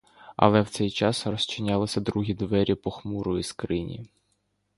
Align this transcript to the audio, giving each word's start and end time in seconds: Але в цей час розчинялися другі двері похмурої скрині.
Але 0.35 0.61
в 0.61 0.69
цей 0.69 0.91
час 0.91 1.27
розчинялися 1.27 2.01
другі 2.01 2.33
двері 2.33 2.75
похмурої 2.75 3.43
скрині. 3.43 4.05